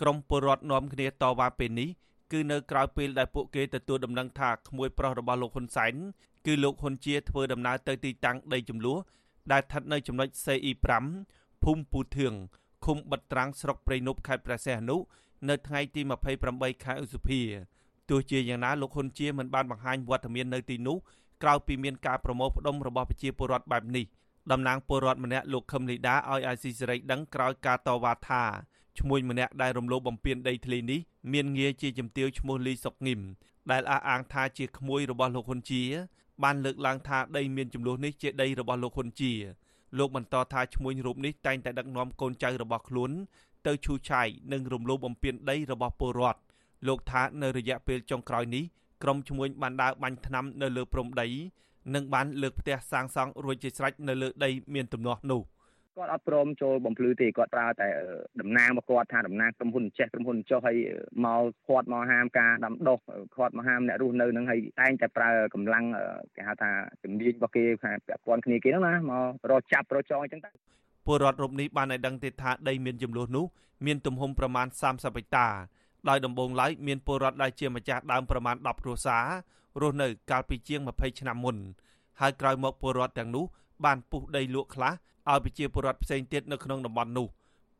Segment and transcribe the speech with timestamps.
[0.00, 1.88] ក្រមពលរដ្ឋនាំគ្នាតវ៉ាពេលនេះ
[2.32, 5.94] គឺនៅក្រៅពេលដែលពួកគេទទួលដំណឹងថាក្មួយប្រុសរបស់លោកហ៊ុនសែន
[6.46, 8.98] គឺលោកហ៊ុនជាធ្វើដំណើរទៅទីតាំងដីចំនួន
[9.52, 10.86] ដែលស្ថិតនៅចំណុច CE5
[11.64, 12.34] ភូមិពូធឿង
[12.84, 14.96] ឃុំបិទត្រាំងស្រុកព្រៃនប់ខេត្តព្រះសីហនុ
[15.48, 16.00] នៅថ្ងៃទី
[16.42, 17.40] 28ខែឧសភា
[18.10, 20.96] ទោះជាយ៉ាងណាលោកហ៊ុនជាមិនបានបង្ហាញវត្តមាននៅទីនោះ
[21.42, 24.04] ក្រៅពីមានការប្រមូលផ្ដុំរបស់ប្រជាពលរដ្ឋបែបនេះ
[24.52, 28.44] តំណាងពលរដ្ឋម្នាក់លោកខឹមលីដាឲ្យអាស៊ីសេរីដឹងក្រោយការតវ៉ាថា
[28.98, 31.00] ឈ្មោះម្នាក់ដែលរំលោភបំពានដីធ្លីនេះ
[31.32, 33.20] មានងារជាជំទាវឈ្មោះលីសុកងឹម
[33.70, 35.82] ដែលអះអាងថាជាក្មួយរបស់លោកហ៊ុនជា
[36.44, 39.32] បានលើកឡើងថាដីមានចំនួននេះជាដីរបស់លោកហ៊ុនជា
[39.98, 43.10] លោកបន្តថាឈ្មោះរូបនេះតែងតែដឹកនាំកូនចៅរបស់ខ្លួន
[43.66, 46.40] ទៅឈូសឆាយនិងរំលោភបំពានដីរបស់ពលរដ្ឋ
[46.86, 48.64] លោកថានៅរយៈពេលចុងក្រោយនេះ
[49.02, 51.28] ក្រុមឈ្មួញបានដើរបាញ់ថ្នាំនៅលើព្រំដី
[51.94, 55.40] និងបានលើកផ្ទះសាងសង់រួចជាស្រេចនៅលើដីមានទំនាស់នោះ
[55.98, 57.88] គាត់អត់ព្រមចូលបំភ្លឺទេគាត់ប្រើតែ
[58.40, 60.78] តំណាងមកគាត់ថាតំណាងក្រុមហ៊ុនចេះក្រុមហ៊ុនចុះហើយ
[61.24, 62.98] មកគាត់មកហាមការដាំដុះ
[63.36, 65.84] គាត់មកហាមអ្នករស់នៅនឹងហើយតែងតែប្រើកម្លាំង
[66.36, 66.70] គេហៅថា
[67.02, 70.50] ជំនាញរបស់គេថាពាក់ព័ន្ធគ្នាគេហ្នឹងណាមករកចាប់រកចងអញ្ចឹងទៅ
[71.06, 73.46] ពលរដ្ឋរូបនេះបានឲ្យដឹងទេថាដីមានចំនួននោះ
[73.86, 75.46] មានទំហំប្រមាណ30ហិកតា
[76.08, 79.24] ដោយដំបូងឡើយមានពលរដ្ឋដែលជាម្ចាស់ដើមប្រមាណ10គ្រួសារ
[79.80, 81.56] រស់នៅកាលពីជាង20ឆ្នាំមុន
[82.20, 83.44] ហើយក្រោយមកពលរដ្ឋទាំងនោះ
[83.84, 84.92] បានពុះដីលក់ខ្លះ
[85.30, 87.26] ឲ្យប្រជាពលរដ្ឋផ្សេងទៀតនៅក្នុងតំបន់នោះ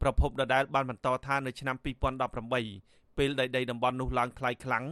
[0.00, 4.84] ប្រពន្ធដដែលបានបន្តថានៅឆ្នាំ2018ពេលដីដីតំបន់នោះឡើងថ្លៃខ្លាំង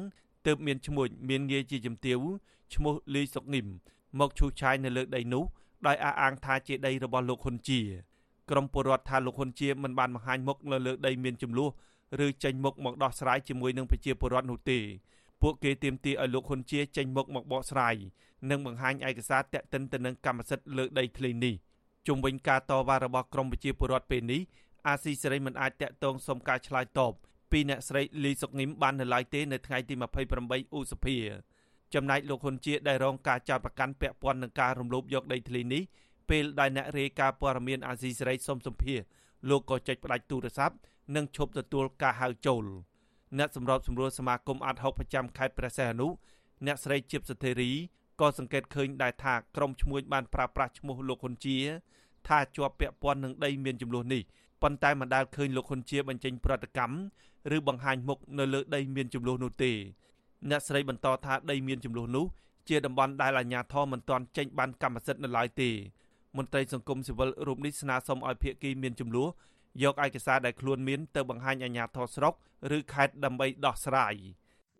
[0.47, 2.19] ទើបមានឈ្មោះមានងារជាជំទាវ
[2.75, 3.67] ឈ្មោះលីសុកងឹម
[4.19, 5.45] មកឈូសឆាយនៅលើដីនោះ
[5.87, 7.81] ដោយអះអាងថាជាដីរបស់លោកហ៊ុនជា
[8.51, 11.71] ក្រមពលរដ្ឋថាលោកហ៊ុនជាមិនបានបង្ហាញមុខនៅលើដីមានចំនួន
[12.27, 14.79] ឬចេញមុខមកដោះស្រាយជាមួយនឹងប្រជាពលរដ្ឋនោះទេ
[15.43, 17.95] ពួកគេទាមទារឲ្យលោកហ៊ុនជាចេញមុខមកបកស្រាយ
[18.51, 21.55] និងបង្ហាញឯកសារតាក់ទិនទៅនឹងកម្មសិទ្ធិលើដីធ្លីនេះ
[22.07, 24.41] ជុំវិញការតវ៉ារបស់ក្រមប្រជាពលរដ្ឋពេលនេះ
[24.89, 27.12] អាស៊ីសេរីមិនអាចតាក់ទងសុំការឆ្លើយតប
[27.51, 29.95] ពីអ្នកស្រីលីសុកងឹមបាននៅឡើយទេនៅថ្ងៃទី
[30.34, 31.17] 28ឧសភា
[31.95, 35.83] ចំណែកលោកហ៊ុនជាដែលរងការចោទប្រកាន់ពាក់ព័ន្ធនឹងការរំលោភយកដីធ្លីនេះ
[36.31, 38.99] ពេលដែលអ្នករាយការណ៍ព័ត៌មានអាស៊ីសេរីសុំសម្ភាស
[39.50, 40.77] លោកក៏ចេញផ្ដាច់ទូរស័ព្ទ
[41.16, 42.65] និងឈប់ទទួលការហៅចូល
[43.39, 46.09] អ្នកសម្របសម្រួលសមាគមអាត់ហុកប្រចាំខេត្តព្រះសីហនុ
[46.66, 47.71] អ្នកស្រីជាបសធិរី
[48.21, 51.56] ក៏សង្កេតឃើញដែរថាក្រុមឈ្មួញបានប្រើប្រាស់ឈ្មោះលោកហ៊ុនជា
[52.28, 54.22] ថាជាប់ពាក់ព័ន្ធនឹងដីមានចំនួននេះ
[54.62, 56.97] ប៉ុន្តែមិនដែលឃើញលោកហ៊ុនជាបញ្ចេញប្រតិកម្ម
[57.56, 59.72] ឬបង្ហាញមុខនៅលើដីមានចំនួននោះទេ
[60.50, 62.27] អ្នកស្រីបន្តថាដីមានចំនួននោះ
[62.69, 65.71] ជាតំបន់ដែលអាជ្ញាធរមិនទាន់ចេញបានកម្មសិទ្ធិនៅឡើយទេ
[66.37, 69.28] មន្ត្រីសង្គមស៊ីវិលរូបនេះស្នើសុំឲ្យភាគីមានចំនួន
[69.83, 72.34] យកឯកសារដែលខ្លួនមានទៅបង្ហាញអាជ្ញាធរស្រុក
[72.77, 74.15] ឬខេត្តដើម្បីដោះស្រាយ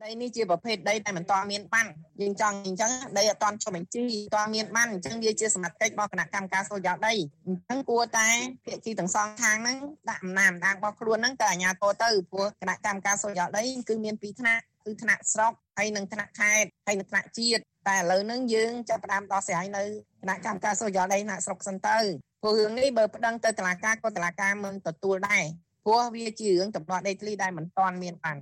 [0.05, 1.87] ដីនេះជាប្រភេទដីតែមិនទាន់មានបាន
[2.21, 7.15] យើងចង់អញ្ចឹងដីអត់ទាន់ចុះបញ្ជីទាន់មានបានអញ្ចឹងវាជាសមត្ថកិច្ចរបស់គណៈកម្មការសូយោដី
[7.47, 8.29] អញ្ចឹងគួរតែ
[8.65, 9.79] ភាគីទាំងសងខាងហ្នឹង
[10.11, 19.83] ដាក់អំណាចអំណាចរបស់ខ្លួនហ្នឹងទៅអាជ្ញាធរទៅព្រោះគណៈកម្មការសូយោដីគឺមានពីរថ្នាក់គឺថ្នាក់ស្រុកហើយនិងថ្នាក់ខេត្តហើយនិងថ្នាក់ជាតិតែឥឡូវហ្នឹងយើងចាប់ផ្ដើមដោះស្រាយនៅ
[20.23, 21.99] គណៈកម្មការសូយោដីថ្នាក់ស្រុកសិនទៅ
[22.43, 25.45] ព្រោះរឿងនេះបើប្តឹងទៅតុលាការក៏តុលាការមិនទទួលដែរ
[25.87, 28.39] ព្រោះវាជារឿងតំណែងដីធ្លីដែលមិនទាន់មានបាន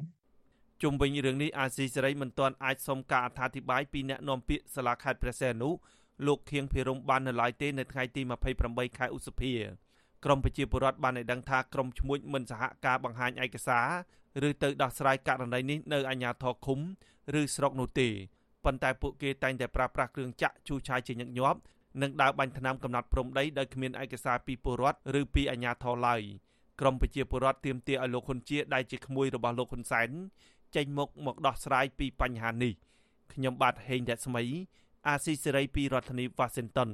[0.85, 5.71] ជុំវិញរឿងនេះអាស៊ីសេរីមិនទាន់អាចសុំការអត្ថាធិប្បាយពីអ្នកនាំពាក្យសាលាខេត្តព្រះសីហនុ
[6.27, 8.23] លោកខៀងភិរមបាននៅឡើយទេនៅថ្ងៃទី
[8.61, 9.53] 28ខែឧសភា
[10.25, 13.81] ក្រមប្រជាពលរដ្ឋបានឲ្យដឹងថាក្រមឈ្មួញមិនសហការបង្ហាញឯកសា
[14.43, 16.79] រឬទៅដោះស្រាយករណីនេះនៅអាជ្ញាធរឃុំ
[17.41, 18.09] ឬស្រុកនោះទេ
[18.65, 21.61] ប៉ុន្តែពួកគេតែងតែប្រើប្រាស់គ្រឿងចាក់ជូរឆាយជាញឹកញាប់
[22.03, 26.23] និងដើរបាញ់ថ្នាំកំណត់ព្រំដីដោយគ្មានឯកសារពីពលរដ្ឋឬពីអាជ្ញាធរឡើយ
[26.81, 30.11] ក្រមប្រជាពលរដ្ឋទាមទារឲ្យលោកហ៊ុនជាដែលជាក្មួយរបស់លោកហ៊ុនសែន
[30.77, 32.73] ចេញមុខមកដោះស្រាយពីបញ្ហានេះ
[33.33, 34.45] ខ្ញុំបាទហេងរស្មី
[35.09, 36.91] អាស៊ីសេរីពីរដ្ឋធានី Washington